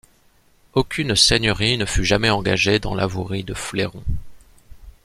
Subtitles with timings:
[0.73, 4.03] Aucune seigneurie ne fut jamais engagée dans l'avouerie de Fléron.